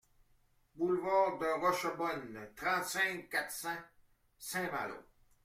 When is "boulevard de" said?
0.77-1.45